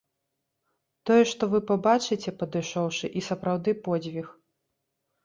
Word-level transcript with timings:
Тое, 1.09 1.23
што 1.31 1.49
вы 1.51 1.59
пабачыце, 1.71 2.33
падышоўшы, 2.39 3.05
і 3.21 3.23
сапраўды 3.29 3.75
подзвіг. 3.89 4.33